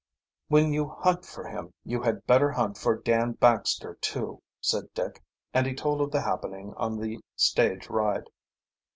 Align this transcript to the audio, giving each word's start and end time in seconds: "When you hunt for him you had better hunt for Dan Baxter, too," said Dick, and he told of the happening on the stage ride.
"When 0.47 0.73
you 0.73 0.87
hunt 0.87 1.27
for 1.27 1.47
him 1.47 1.75
you 1.83 2.01
had 2.01 2.25
better 2.25 2.49
hunt 2.53 2.75
for 2.79 2.97
Dan 2.99 3.33
Baxter, 3.33 3.93
too," 4.01 4.41
said 4.59 4.91
Dick, 4.95 5.21
and 5.53 5.67
he 5.67 5.75
told 5.75 6.01
of 6.01 6.09
the 6.09 6.21
happening 6.21 6.73
on 6.75 6.97
the 6.97 7.23
stage 7.35 7.87
ride. 7.87 8.27